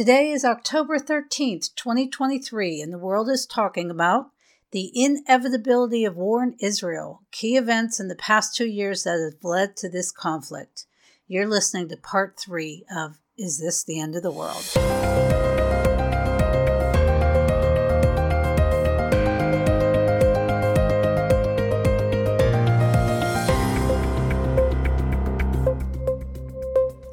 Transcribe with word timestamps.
Today 0.00 0.30
is 0.30 0.46
October 0.46 0.98
13th, 0.98 1.74
2023, 1.74 2.80
and 2.80 2.90
the 2.90 2.96
world 2.96 3.28
is 3.28 3.44
talking 3.44 3.90
about 3.90 4.30
the 4.70 4.90
inevitability 4.94 6.06
of 6.06 6.16
war 6.16 6.42
in 6.42 6.56
Israel, 6.58 7.20
key 7.30 7.58
events 7.58 8.00
in 8.00 8.08
the 8.08 8.14
past 8.14 8.56
two 8.56 8.64
years 8.64 9.02
that 9.02 9.20
have 9.20 9.44
led 9.44 9.76
to 9.76 9.90
this 9.90 10.10
conflict. 10.10 10.86
You're 11.28 11.46
listening 11.46 11.90
to 11.90 11.98
part 11.98 12.40
three 12.40 12.86
of 12.90 13.18
Is 13.36 13.60
This 13.60 13.84
the 13.84 14.00
End 14.00 14.16
of 14.16 14.22
the 14.22 14.30
World? 14.30 14.64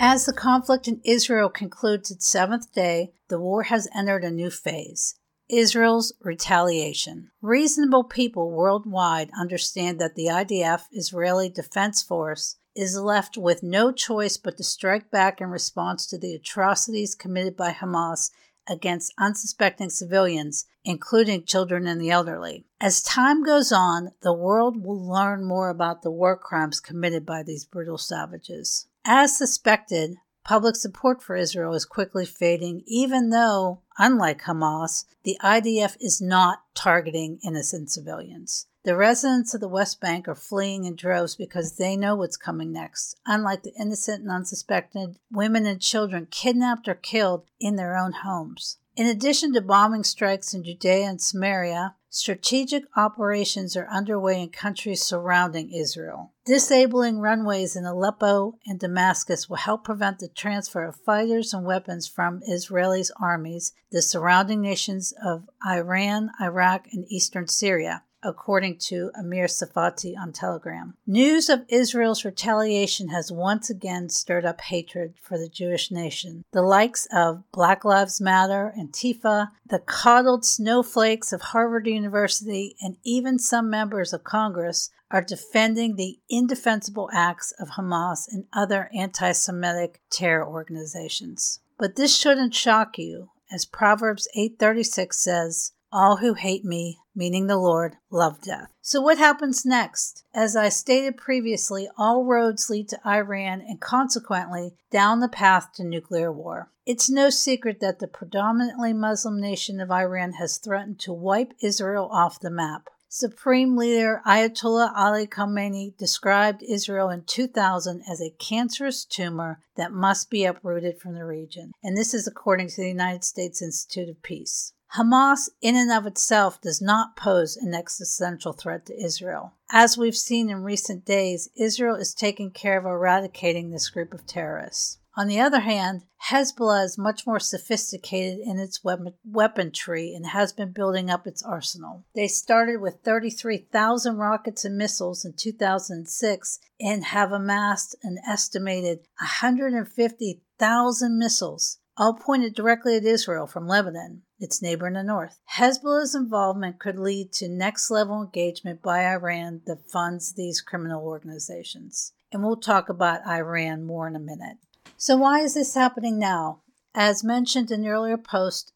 As 0.10 0.26
the 0.26 0.32
conflict 0.32 0.88
in 0.88 1.02
Israel 1.04 1.50
concludes 1.50 2.12
its 2.12 2.26
seventh 2.26 2.72
day, 2.72 3.12
the 3.28 3.42
war 3.42 3.64
has 3.64 3.90
entered 3.94 4.24
a 4.24 4.32
new 4.32 4.50
phase. 4.50 5.16
Israel's 5.50 6.14
retaliation. 6.22 7.30
Reasonable 7.42 8.06
people 8.06 8.50
worldwide 8.50 9.30
understand 9.38 10.00
that 10.00 10.16
the 10.16 10.28
IDF, 10.28 10.84
Israeli 10.94 11.50
Defense 11.50 12.02
Force, 12.02 12.56
is 12.74 12.98
left 12.98 13.36
with 13.36 13.64
no 13.64 13.92
choice 13.92 14.38
but 14.38 14.56
to 14.56 14.64
strike 14.64 15.12
back 15.12 15.42
in 15.42 15.50
response 15.50 16.08
to 16.08 16.18
the 16.18 16.34
atrocities 16.34 17.14
committed 17.14 17.58
by 17.58 17.74
Hamas 17.74 18.32
against 18.66 19.14
unsuspecting 19.18 19.90
civilians, 19.90 20.68
including 20.86 21.44
children 21.44 21.86
and 21.86 22.00
the 22.00 22.12
elderly. 22.12 22.66
As 22.80 23.04
time 23.04 23.44
goes 23.44 23.74
on, 23.74 24.12
the 24.22 24.32
world 24.32 24.86
will 24.86 25.06
learn 25.06 25.44
more 25.44 25.70
about 25.70 26.02
the 26.02 26.12
war 26.12 26.38
crimes 26.38 26.80
committed 26.80 27.26
by 27.26 27.44
these 27.44 27.66
brutal 27.66 27.98
savages. 27.98 28.88
As 29.10 29.38
suspected, 29.38 30.18
public 30.44 30.76
support 30.76 31.24
for 31.24 31.38
Israel 31.38 31.74
is 31.74 31.86
quickly 31.86 32.26
fading, 32.26 32.84
even 32.88 33.30
though, 33.30 33.80
unlike 33.98 34.42
Hamas, 34.42 35.06
the 35.24 35.38
IDF 35.42 35.96
is 36.02 36.20
not 36.20 36.64
targeting 36.76 37.40
innocent 37.42 37.90
civilians. 37.90 38.66
The 38.84 38.98
residents 38.98 39.54
of 39.54 39.62
the 39.62 39.70
West 39.70 40.02
Bank 40.02 40.28
are 40.28 40.36
fleeing 40.36 40.84
in 40.84 40.98
droves 40.98 41.38
because 41.38 41.78
they 41.78 41.96
know 41.96 42.18
what's 42.18 42.36
coming 42.36 42.74
next, 42.74 43.16
unlike 43.26 43.64
the 43.64 43.74
innocent 43.80 44.24
and 44.24 44.32
unsuspected 44.32 45.16
women 45.32 45.66
and 45.66 45.80
children 45.80 46.28
kidnapped 46.30 46.90
or 46.90 46.96
killed 46.96 47.46
in 47.62 47.78
their 47.78 47.96
own 47.96 48.12
homes. 48.12 48.78
In 48.98 49.08
addition 49.08 49.54
to 49.54 49.62
bombing 49.62 50.04
strikes 50.04 50.54
in 50.54 50.66
Judea 50.66 51.08
and 51.08 51.22
Samaria, 51.22 51.96
Strategic 52.18 52.86
operations 52.96 53.78
are 53.78 53.88
underway 53.90 54.42
in 54.42 54.50
countries 54.50 55.04
surrounding 55.04 55.72
Israel. 55.72 56.34
Disabling 56.48 57.20
runways 57.20 57.76
in 57.76 57.86
Aleppo 57.86 58.58
and 58.66 58.80
Damascus 58.80 59.48
will 59.48 59.58
help 59.58 59.84
prevent 59.84 60.18
the 60.18 60.28
transfer 60.28 60.84
of 60.84 60.96
fighters 60.96 61.54
and 61.54 61.64
weapons 61.64 62.08
from 62.08 62.42
Israelis' 62.42 63.12
armies, 63.22 63.72
the 63.92 64.02
surrounding 64.02 64.62
nations 64.62 65.14
of 65.24 65.48
Iran, 65.64 66.32
Iraq, 66.42 66.88
and 66.92 67.06
eastern 67.08 67.48
Syria 67.48 68.02
according 68.28 68.78
to 68.78 69.10
Amir 69.18 69.46
Tsarfati 69.46 70.16
on 70.18 70.34
Telegram. 70.34 70.96
News 71.08 71.50
of 71.50 71.66
Israel's 71.70 72.26
retaliation 72.26 73.10
has 73.10 73.32
once 73.32 73.70
again 73.70 74.10
stirred 74.10 74.46
up 74.46 74.62
hatred 74.62 75.14
for 75.22 75.38
the 75.38 75.50
Jewish 75.50 75.90
nation. 75.90 76.44
The 76.52 76.62
likes 76.62 77.08
of 77.12 77.44
Black 77.52 77.86
Lives 77.86 78.20
Matter, 78.20 78.74
Antifa, 78.78 79.52
the 79.66 79.80
coddled 79.80 80.46
snowflakes 80.46 81.32
of 81.32 81.42
Harvard 81.42 81.88
University, 81.88 82.76
and 82.82 82.98
even 83.04 83.40
some 83.40 83.70
members 83.70 84.12
of 84.12 84.24
Congress 84.24 84.90
are 85.10 85.22
defending 85.22 85.96
the 85.96 86.20
indefensible 86.30 87.10
acts 87.14 87.54
of 87.60 87.70
Hamas 87.70 88.28
and 88.30 88.46
other 88.52 88.90
anti 88.94 89.32
Semitic 89.32 90.02
terror 90.10 90.46
organizations. 90.46 91.62
But 91.78 91.96
this 91.96 92.18
shouldn't 92.18 92.54
shock 92.54 92.98
you, 92.98 93.30
as 93.52 93.66
Proverbs 93.66 94.28
8:36 94.36 95.14
says, 95.14 95.72
all 95.92 96.18
who 96.18 96.34
hate 96.34 96.66
me, 96.66 97.00
meaning 97.16 97.48
the 97.48 97.58
Lord, 97.58 97.98
love 98.10 98.42
death. 98.42 98.70
So, 98.82 99.02
what 99.02 99.18
happens 99.18 99.66
next? 99.66 100.24
As 100.34 100.56
I 100.56 100.70
stated 100.70 101.18
previously, 101.18 101.88
all 101.98 102.26
roads 102.26 102.70
lead 102.70 102.90
to 102.90 103.00
Iran 103.08 103.62
and 103.62 103.80
consequently 103.80 104.76
down 104.92 105.20
the 105.20 105.30
path 105.30 105.74
to 105.76 105.84
nuclear 105.84 106.32
war. 106.32 106.70
It's 106.86 107.10
no 107.10 107.30
secret 107.30 107.80
that 107.82 108.00
the 108.00 108.08
predominantly 108.08 108.94
Muslim 108.94 109.42
nation 109.42 109.82
of 109.82 109.92
Iran 109.92 110.34
has 110.34 110.58
threatened 110.58 111.00
to 111.00 111.14
wipe 111.14 111.54
Israel 111.62 112.08
off 112.12 112.40
the 112.40 112.50
map. 112.50 112.90
Supreme 113.10 113.78
leader 113.78 114.22
Ayatollah 114.26 114.92
Ali 114.94 115.28
Khamenei 115.28 115.96
described 115.98 116.62
Israel 116.62 117.10
in 117.10 117.24
2000 117.24 118.04
as 118.10 118.22
a 118.22 118.36
cancerous 118.38 119.06
tumor 119.06 119.60
that 119.76 119.94
must 119.94 120.30
be 120.30 120.44
uprooted 120.44 121.00
from 121.00 121.14
the 121.14 121.26
region. 121.26 121.72
And 121.82 121.96
this 121.96 122.14
is 122.14 122.28
according 122.28 122.68
to 122.70 122.82
the 122.82 122.90
United 122.90 123.24
States 123.24 123.62
Institute 123.62 124.10
of 124.10 124.22
Peace. 124.22 124.74
Hamas, 124.96 125.50
in 125.62 125.76
and 125.76 125.92
of 125.92 126.06
itself, 126.08 126.62
does 126.62 126.82
not 126.82 127.18
pose 127.18 127.58
an 127.58 127.74
existential 127.74 128.54
threat 128.54 128.86
to 128.86 129.04
Israel. 129.04 129.54
As 129.70 129.98
we've 129.98 130.16
seen 130.16 130.50
in 130.50 130.64
recent 130.64 131.04
days, 131.04 131.50
Israel 131.56 131.96
is 131.96 132.14
taking 132.14 132.52
care 132.52 132.78
of 132.78 132.86
eradicating 132.86 133.70
this 133.70 133.90
group 133.90 134.14
of 134.14 134.26
terrorists. 134.26 135.00
On 135.18 135.28
the 135.28 135.40
other 135.40 135.62
hand, 135.62 136.04
Hezbollah 136.30 136.86
is 136.86 136.98
much 136.98 137.26
more 137.26 137.40
sophisticated 137.40 138.40
in 138.40 138.60
its 138.60 138.82
weaponry 138.84 140.14
and 140.14 140.28
has 140.28 140.54
been 140.54 140.72
building 140.72 141.10
up 141.10 141.26
its 141.26 141.42
arsenal. 141.42 142.06
They 142.14 142.28
started 142.28 142.80
with 142.80 143.02
33,000 143.04 144.16
rockets 144.18 144.64
and 144.64 144.78
missiles 144.78 145.26
in 145.26 145.34
2006 145.34 146.60
and 146.80 147.04
have 147.06 147.32
amassed 147.32 147.96
an 148.04 148.20
estimated 148.28 149.00
150,000 149.20 151.18
missiles 151.18 151.80
all 151.98 152.14
pointed 152.14 152.54
directly 152.54 152.96
at 152.96 153.04
Israel 153.04 153.48
from 153.48 153.68
Lebanon, 153.68 154.22
its 154.40 154.62
neighbor 154.62 154.88
in 154.88 154.94
the 154.94 155.04
north. 155.04 155.40
Hezbollah's 155.58 156.16
involvement 156.16 156.80
could 156.80 157.00
lead 157.00 157.32
to 157.34 157.48
next 157.48 157.90
level 157.90 158.22
engagement 158.22 158.82
by 158.82 159.06
Iran 159.06 159.62
that 159.66 159.90
funds 159.90 160.34
these 160.34 160.62
criminal 160.62 161.06
organizations. 161.06 162.14
And 162.32 162.44
we'll 162.44 162.58
talk 162.58 162.90
about 162.90 163.26
Iran 163.28 163.86
more 163.86 164.08
in 164.08 164.16
a 164.16 164.20
minute. 164.20 164.58
So, 164.98 165.18
why 165.18 165.40
is 165.40 165.54
this 165.54 165.76
happening 165.76 166.20
now? 166.20 166.62
As 166.94 167.24
mentioned 167.24 167.72
in 167.72 167.84
the 167.84 167.90
earlier 167.90 168.18
post, 168.18 168.74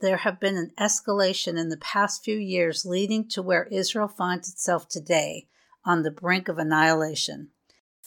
there 0.00 0.18
have 0.18 0.40
been 0.40 0.56
an 0.56 0.72
escalation 0.78 1.58
in 1.58 1.68
the 1.68 1.76
past 1.76 2.24
few 2.24 2.36
years 2.36 2.84
leading 2.84 3.28
to 3.28 3.42
where 3.42 3.64
Israel 3.64 4.08
finds 4.08 4.48
itself 4.48 4.88
today 4.88 5.48
on 5.84 6.02
the 6.02 6.10
brink 6.10 6.48
of 6.48 6.58
annihilation. 6.58 7.50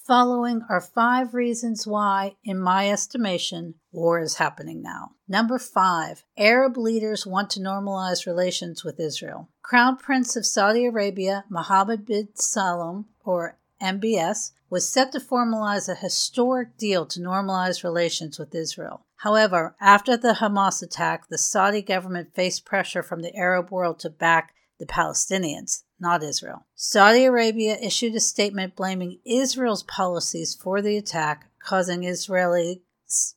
Following 0.08 0.62
are 0.70 0.80
five 0.80 1.34
reasons 1.34 1.86
why, 1.86 2.38
in 2.42 2.58
my 2.58 2.90
estimation, 2.90 3.74
war 3.92 4.22
is 4.22 4.38
happening 4.38 4.82
now. 4.82 5.12
Number 5.28 5.60
five, 5.60 6.24
Arab 6.38 6.78
leaders 6.78 7.28
want 7.28 7.50
to 7.50 7.60
normalize 7.60 8.26
relations 8.26 8.86
with 8.86 9.02
Israel. 9.02 9.50
Crown 9.62 9.98
Prince 9.98 10.38
of 10.38 10.46
Saudi 10.46 10.86
Arabia, 10.86 11.44
Mohammed 11.50 12.06
bin 12.06 12.30
Salman, 12.36 13.04
or 13.26 13.58
MBS, 13.82 14.52
was 14.70 14.88
set 14.88 15.12
to 15.12 15.20
formalize 15.20 15.90
a 15.90 15.96
historic 15.96 16.78
deal 16.78 17.06
to 17.08 17.20
normalize 17.20 17.84
relations 17.84 18.40
with 18.40 18.56
Israel. 18.56 19.06
However, 19.18 19.76
after 19.82 20.16
the 20.16 20.36
Hamas 20.36 20.82
attack, 20.82 21.28
the 21.28 21.38
Saudi 21.38 21.82
government 21.82 22.34
faced 22.34 22.64
pressure 22.64 23.04
from 23.04 23.24
the 23.24 23.36
Arab 23.36 23.72
world 23.72 24.00
to 24.00 24.10
back 24.10 24.54
the 24.80 24.86
Palestinians 24.86 25.84
not 26.00 26.24
Israel. 26.24 26.66
Saudi 26.76 27.26
Arabia 27.26 27.78
issued 27.82 28.16
a 28.16 28.20
statement 28.20 28.76
blaming 28.76 29.20
Israel's 29.26 29.84
policies 29.84 30.56
for 30.56 30.82
the 30.82 30.98
attack, 30.98 31.50
causing 31.60 32.02
Israelis 32.02 32.80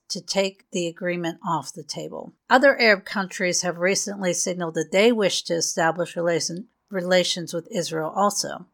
to 0.08 0.20
take 0.20 0.70
the 0.72 0.86
agreement 0.86 1.38
off 1.46 1.72
the 1.72 1.84
table. 1.84 2.32
Other 2.48 2.78
Arab 2.80 3.04
countries 3.04 3.62
have 3.62 3.78
recently 3.78 4.32
signaled 4.32 4.74
that 4.74 4.92
they 4.92 5.12
wish 5.12 5.42
to 5.44 5.54
establish 5.54 6.16
relation, 6.16 6.68
relations 6.90 7.54
with 7.54 7.68
Israel 7.70 8.12
also. 8.14 8.66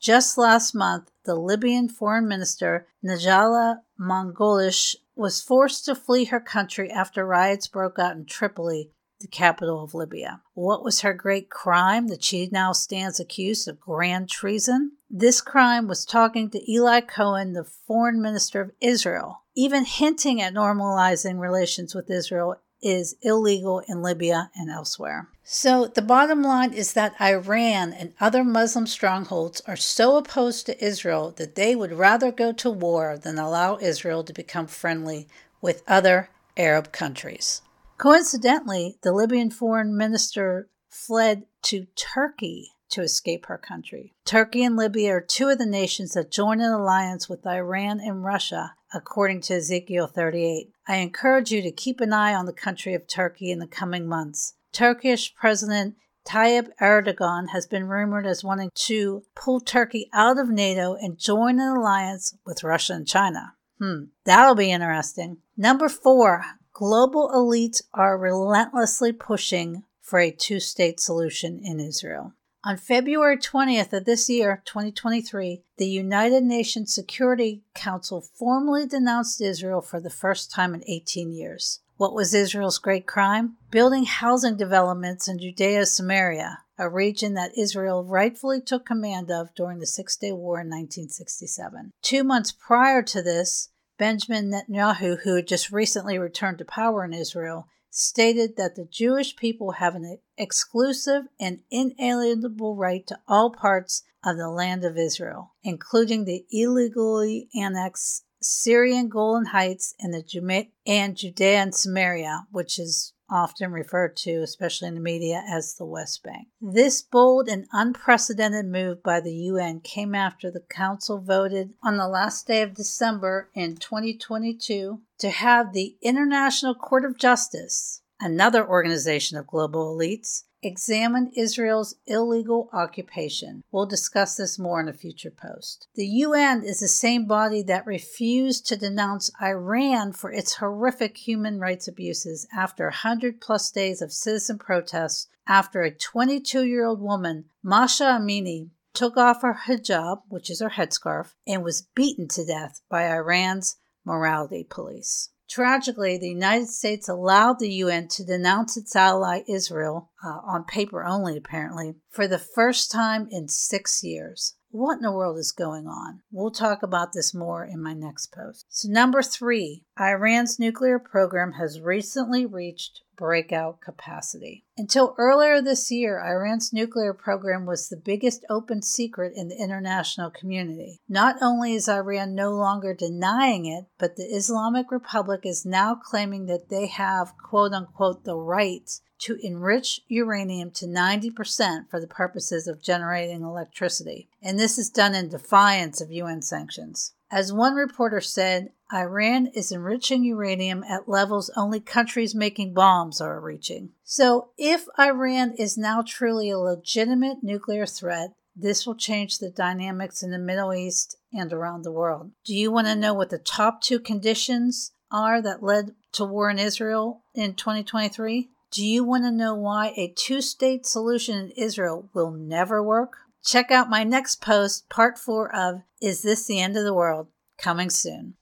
Just 0.00 0.38
last 0.38 0.74
month, 0.74 1.10
the 1.24 1.34
Libyan 1.34 1.88
foreign 1.88 2.28
minister 2.28 2.86
Najala 3.04 3.80
Mangoush 4.00 4.94
was 5.16 5.42
forced 5.42 5.84
to 5.84 5.94
flee 5.94 6.26
her 6.26 6.40
country 6.40 6.90
after 6.90 7.26
riots 7.26 7.66
broke 7.66 7.98
out 7.98 8.16
in 8.16 8.24
Tripoli 8.24 8.92
the 9.20 9.26
capital 9.26 9.82
of 9.82 9.94
Libya. 9.94 10.40
What 10.54 10.84
was 10.84 11.00
her 11.00 11.12
great 11.12 11.50
crime 11.50 12.08
that 12.08 12.22
she 12.22 12.48
now 12.52 12.72
stands 12.72 13.18
accused 13.18 13.68
of 13.68 13.80
grand 13.80 14.28
treason? 14.28 14.92
This 15.10 15.40
crime 15.40 15.88
was 15.88 16.04
talking 16.04 16.50
to 16.50 16.70
Eli 16.70 17.00
Cohen, 17.00 17.52
the 17.52 17.64
foreign 17.64 18.20
minister 18.22 18.60
of 18.60 18.72
Israel. 18.80 19.42
Even 19.54 19.84
hinting 19.84 20.40
at 20.40 20.54
normalizing 20.54 21.38
relations 21.38 21.94
with 21.94 22.10
Israel 22.10 22.56
is 22.80 23.16
illegal 23.22 23.80
in 23.88 24.02
Libya 24.02 24.50
and 24.54 24.70
elsewhere. 24.70 25.28
So, 25.42 25.86
the 25.86 26.02
bottom 26.02 26.42
line 26.42 26.72
is 26.72 26.92
that 26.92 27.20
Iran 27.20 27.92
and 27.92 28.12
other 28.20 28.44
Muslim 28.44 28.86
strongholds 28.86 29.62
are 29.66 29.76
so 29.76 30.16
opposed 30.16 30.66
to 30.66 30.84
Israel 30.84 31.32
that 31.38 31.54
they 31.54 31.74
would 31.74 31.92
rather 31.92 32.30
go 32.30 32.52
to 32.52 32.70
war 32.70 33.18
than 33.18 33.38
allow 33.38 33.78
Israel 33.78 34.22
to 34.24 34.32
become 34.32 34.66
friendly 34.66 35.26
with 35.60 35.82
other 35.88 36.28
Arab 36.56 36.92
countries. 36.92 37.62
Coincidentally, 37.98 38.96
the 39.02 39.12
Libyan 39.12 39.50
foreign 39.50 39.96
minister 39.96 40.68
fled 40.88 41.44
to 41.62 41.86
Turkey 41.96 42.70
to 42.90 43.02
escape 43.02 43.46
her 43.46 43.58
country. 43.58 44.14
Turkey 44.24 44.62
and 44.64 44.76
Libya 44.76 45.16
are 45.16 45.20
two 45.20 45.48
of 45.48 45.58
the 45.58 45.66
nations 45.66 46.12
that 46.12 46.30
join 46.30 46.60
an 46.60 46.72
alliance 46.72 47.28
with 47.28 47.46
Iran 47.46 48.00
and 48.00 48.24
Russia, 48.24 48.74
according 48.94 49.40
to 49.42 49.54
Ezekiel 49.54 50.06
38. 50.06 50.70
I 50.86 50.96
encourage 50.96 51.50
you 51.50 51.60
to 51.60 51.72
keep 51.72 52.00
an 52.00 52.12
eye 52.12 52.34
on 52.34 52.46
the 52.46 52.52
country 52.52 52.94
of 52.94 53.06
Turkey 53.08 53.50
in 53.50 53.58
the 53.58 53.66
coming 53.66 54.06
months. 54.06 54.54
Turkish 54.72 55.34
President 55.34 55.96
Tayyip 56.26 56.68
Erdogan 56.80 57.48
has 57.50 57.66
been 57.66 57.88
rumored 57.88 58.26
as 58.26 58.44
wanting 58.44 58.70
to 58.74 59.24
pull 59.34 59.60
Turkey 59.60 60.08
out 60.12 60.38
of 60.38 60.48
NATO 60.48 60.94
and 60.94 61.18
join 61.18 61.58
an 61.58 61.76
alliance 61.76 62.36
with 62.46 62.62
Russia 62.62 62.94
and 62.94 63.08
China. 63.08 63.54
Hmm, 63.78 64.04
that'll 64.24 64.54
be 64.54 64.70
interesting. 64.70 65.38
Number 65.56 65.88
four, 65.88 66.44
global 66.78 67.28
elites 67.34 67.82
are 67.92 68.16
relentlessly 68.16 69.10
pushing 69.10 69.82
for 70.00 70.20
a 70.20 70.30
two 70.30 70.60
state 70.60 71.00
solution 71.00 71.60
in 71.64 71.80
Israel. 71.80 72.32
On 72.62 72.76
February 72.76 73.36
20th 73.36 73.92
of 73.92 74.04
this 74.04 74.30
year, 74.30 74.62
2023, 74.64 75.64
the 75.76 75.88
United 75.88 76.44
Nations 76.44 76.94
Security 76.94 77.64
Council 77.74 78.20
formally 78.20 78.86
denounced 78.86 79.40
Israel 79.40 79.80
for 79.80 80.00
the 80.00 80.08
first 80.08 80.52
time 80.52 80.72
in 80.72 80.84
18 80.86 81.32
years. 81.32 81.80
What 81.96 82.14
was 82.14 82.32
Israel's 82.32 82.78
great 82.78 83.08
crime? 83.08 83.56
Building 83.72 84.04
housing 84.04 84.56
developments 84.56 85.26
in 85.26 85.40
Judea 85.40 85.84
Samaria, 85.84 86.58
a 86.78 86.88
region 86.88 87.34
that 87.34 87.58
Israel 87.58 88.04
rightfully 88.04 88.60
took 88.60 88.86
command 88.86 89.32
of 89.32 89.52
during 89.56 89.80
the 89.80 89.86
Six 89.86 90.16
Day 90.16 90.30
War 90.30 90.60
in 90.60 90.68
1967. 90.68 91.90
Two 92.02 92.22
months 92.22 92.52
prior 92.52 93.02
to 93.02 93.20
this, 93.20 93.70
Benjamin 93.98 94.50
Netanyahu, 94.50 95.20
who 95.22 95.34
had 95.34 95.48
just 95.48 95.72
recently 95.72 96.18
returned 96.18 96.58
to 96.58 96.64
power 96.64 97.04
in 97.04 97.12
Israel, 97.12 97.66
stated 97.90 98.56
that 98.56 98.76
the 98.76 98.84
Jewish 98.84 99.34
people 99.34 99.72
have 99.72 99.94
an 99.94 100.18
exclusive 100.36 101.24
and 101.40 101.60
inalienable 101.70 102.76
right 102.76 103.06
to 103.08 103.18
all 103.26 103.50
parts 103.50 104.04
of 104.24 104.36
the 104.36 104.48
land 104.48 104.84
of 104.84 104.96
Israel, 104.96 105.54
including 105.62 106.24
the 106.24 106.46
illegally 106.50 107.48
annexed 107.54 108.24
Syrian 108.40 109.08
Golan 109.08 109.46
Heights 109.46 109.94
and 109.98 110.14
the 110.14 110.22
Judea 110.22 110.68
and 110.86 111.74
Samaria, 111.74 112.46
which 112.50 112.78
is 112.78 113.14
often 113.30 113.72
referred 113.72 114.16
to, 114.16 114.42
especially 114.42 114.88
in 114.88 114.94
the 114.94 115.00
media, 115.00 115.42
as 115.48 115.74
the 115.74 115.84
West 115.84 116.22
Bank. 116.22 116.48
This 116.60 117.02
bold 117.02 117.48
and 117.48 117.66
unprecedented 117.72 118.66
move 118.66 119.02
by 119.02 119.20
the 119.20 119.34
UN 119.34 119.80
came 119.80 120.14
after 120.14 120.50
the 120.50 120.60
Council 120.60 121.18
voted 121.18 121.74
on 121.82 121.96
the 121.96 122.08
last 122.08 122.46
day 122.46 122.62
of 122.62 122.74
December 122.74 123.50
in 123.54 123.76
2022 123.76 125.00
to 125.18 125.30
have 125.30 125.72
the 125.72 125.96
International 126.00 126.74
Court 126.74 127.04
of 127.04 127.18
Justice, 127.18 128.02
another 128.20 128.66
organization 128.66 129.36
of 129.36 129.46
global 129.46 129.96
elites, 129.96 130.44
examined 130.62 131.32
Israel's 131.36 131.94
illegal 132.06 132.68
occupation. 132.72 133.62
We'll 133.70 133.86
discuss 133.86 134.36
this 134.36 134.58
more 134.58 134.80
in 134.80 134.88
a 134.88 134.92
future 134.92 135.30
post. 135.30 135.86
The 135.94 136.06
UN 136.06 136.64
is 136.64 136.80
the 136.80 136.88
same 136.88 137.26
body 137.26 137.62
that 137.62 137.86
refused 137.86 138.66
to 138.66 138.76
denounce 138.76 139.30
Iran 139.40 140.12
for 140.12 140.32
its 140.32 140.54
horrific 140.54 141.16
human 141.16 141.60
rights 141.60 141.86
abuses 141.86 142.46
after 142.56 142.84
100 142.84 143.40
plus 143.40 143.70
days 143.70 144.02
of 144.02 144.12
citizen 144.12 144.58
protests 144.58 145.28
after 145.46 145.82
a 145.82 145.90
22 145.90 146.64
year 146.64 146.84
old 146.84 147.00
woman, 147.00 147.46
Masha 147.62 148.04
Amini, 148.04 148.70
took 148.94 149.16
off 149.16 149.42
her 149.42 149.60
hijab, 149.66 150.22
which 150.28 150.50
is 150.50 150.60
her 150.60 150.70
headscarf, 150.70 151.34
and 151.46 151.62
was 151.62 151.86
beaten 151.94 152.26
to 152.28 152.44
death 152.44 152.80
by 152.90 153.08
Iran's 153.08 153.76
morality 154.04 154.66
police. 154.68 155.30
Tragically, 155.48 156.18
the 156.18 156.28
United 156.28 156.68
States 156.68 157.08
allowed 157.08 157.58
the 157.58 157.72
UN 157.72 158.08
to 158.08 158.24
denounce 158.24 158.76
its 158.76 158.94
ally 158.94 159.42
Israel, 159.48 160.10
uh, 160.22 160.40
on 160.44 160.64
paper 160.64 161.04
only 161.04 161.36
apparently, 161.36 161.94
for 162.10 162.28
the 162.28 162.38
first 162.38 162.90
time 162.90 163.28
in 163.30 163.48
six 163.48 164.04
years. 164.04 164.56
What 164.70 164.96
in 164.96 165.02
the 165.02 165.12
world 165.12 165.38
is 165.38 165.50
going 165.50 165.86
on? 165.86 166.20
We'll 166.30 166.50
talk 166.50 166.82
about 166.82 167.14
this 167.14 167.32
more 167.32 167.64
in 167.64 167.82
my 167.82 167.94
next 167.94 168.32
post. 168.32 168.66
So, 168.68 168.88
number 168.90 169.22
three, 169.22 169.84
Iran's 170.00 170.60
nuclear 170.60 170.98
program 171.00 171.52
has 171.54 171.80
recently 171.80 172.46
reached 172.46 173.02
breakout 173.16 173.80
capacity. 173.80 174.64
Until 174.76 175.16
earlier 175.18 175.60
this 175.60 175.90
year, 175.90 176.20
Iran's 176.20 176.72
nuclear 176.72 177.12
program 177.12 177.66
was 177.66 177.88
the 177.88 177.96
biggest 177.96 178.44
open 178.48 178.80
secret 178.80 179.32
in 179.34 179.48
the 179.48 179.60
international 179.60 180.30
community. 180.30 181.00
Not 181.08 181.36
only 181.42 181.74
is 181.74 181.88
Iran 181.88 182.36
no 182.36 182.52
longer 182.52 182.94
denying 182.94 183.66
it, 183.66 183.86
but 183.98 184.14
the 184.14 184.22
Islamic 184.22 184.92
Republic 184.92 185.40
is 185.42 185.66
now 185.66 185.96
claiming 185.96 186.46
that 186.46 186.68
they 186.70 186.86
have, 186.86 187.36
quote 187.36 187.72
unquote, 187.72 188.24
the 188.24 188.36
right 188.36 188.88
to 189.20 189.36
enrich 189.42 190.00
uranium 190.06 190.70
to 190.70 190.86
90% 190.86 191.90
for 191.90 192.00
the 192.00 192.06
purposes 192.06 192.68
of 192.68 192.80
generating 192.80 193.42
electricity. 193.42 194.28
And 194.40 194.60
this 194.60 194.78
is 194.78 194.90
done 194.90 195.16
in 195.16 195.28
defiance 195.28 196.00
of 196.00 196.12
UN 196.12 196.40
sanctions. 196.42 197.14
As 197.30 197.52
one 197.52 197.74
reporter 197.74 198.20
said, 198.20 198.70
Iran 198.92 199.48
is 199.48 199.70
enriching 199.70 200.24
uranium 200.24 200.82
at 200.84 201.08
levels 201.08 201.50
only 201.56 201.80
countries 201.80 202.34
making 202.34 202.72
bombs 202.72 203.20
are 203.20 203.40
reaching. 203.40 203.90
So, 204.02 204.50
if 204.56 204.86
Iran 204.98 205.52
is 205.58 205.76
now 205.76 206.02
truly 206.02 206.50
a 206.50 206.58
legitimate 206.58 207.42
nuclear 207.42 207.84
threat, 207.84 208.32
this 208.56 208.86
will 208.86 208.96
change 208.96 209.38
the 209.38 209.50
dynamics 209.50 210.22
in 210.22 210.30
the 210.30 210.38
Middle 210.38 210.72
East 210.72 211.16
and 211.32 211.52
around 211.52 211.82
the 211.82 211.92
world. 211.92 212.32
Do 212.44 212.54
you 212.54 212.72
want 212.72 212.86
to 212.86 212.96
know 212.96 213.14
what 213.14 213.30
the 213.30 213.38
top 213.38 213.82
two 213.82 214.00
conditions 214.00 214.92
are 215.10 215.40
that 215.42 215.62
led 215.62 215.94
to 216.12 216.24
war 216.24 216.50
in 216.50 216.58
Israel 216.58 217.22
in 217.34 217.54
2023? 217.54 218.50
Do 218.70 218.84
you 218.84 219.04
want 219.04 219.24
to 219.24 219.30
know 219.30 219.54
why 219.54 219.92
a 219.96 220.12
two 220.16 220.40
state 220.40 220.86
solution 220.86 221.38
in 221.38 221.50
Israel 221.52 222.08
will 222.12 222.30
never 222.30 222.82
work? 222.82 223.16
Check 223.44 223.70
out 223.70 223.88
my 223.88 224.04
next 224.04 224.42
post, 224.42 224.88
part 224.88 225.18
four 225.18 225.54
of 225.54 225.82
Is 226.02 226.22
This 226.22 226.46
the 226.46 226.60
End 226.60 226.76
of 226.76 226.84
the 226.84 226.94
World? 226.94 227.28
Coming 227.58 227.90
soon. 227.90 228.34